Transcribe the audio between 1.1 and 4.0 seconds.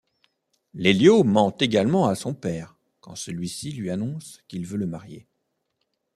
ment également à son père quand celui-ci lui